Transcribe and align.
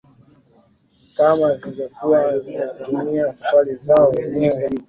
kama 1.17 1.55
zingekuwa 1.55 2.39
zinatumia 2.39 3.33
sarafu 3.33 3.83
zao 3.83 4.09
wenyewe 4.09 4.69